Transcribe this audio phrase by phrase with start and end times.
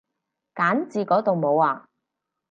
[0.55, 1.85] 揀字嗰度冇啊